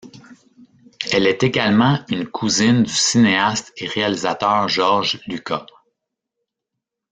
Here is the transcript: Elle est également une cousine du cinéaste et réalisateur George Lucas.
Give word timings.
Elle 1.11 1.27
est 1.27 1.43
également 1.43 1.99
une 2.09 2.25
cousine 2.27 2.81
du 2.81 2.91
cinéaste 2.91 3.71
et 3.77 3.85
réalisateur 3.87 4.67
George 4.67 5.19
Lucas. 5.27 5.67